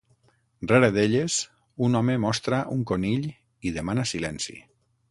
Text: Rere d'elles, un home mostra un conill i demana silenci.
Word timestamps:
Rere 0.71 0.89
d'elles, 0.95 1.35
un 1.89 1.99
home 2.01 2.17
mostra 2.25 2.63
un 2.79 2.83
conill 2.93 3.31
i 3.71 3.77
demana 3.79 4.09
silenci. 4.17 4.63